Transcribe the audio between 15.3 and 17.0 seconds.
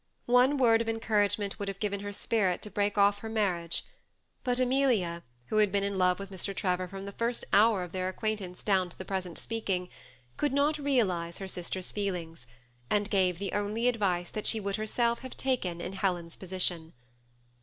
taken in Helen's position.